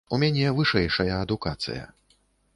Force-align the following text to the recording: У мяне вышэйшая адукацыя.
У 0.15 0.17
мяне 0.21 0.53
вышэйшая 0.59 1.11
адукацыя. 1.19 1.83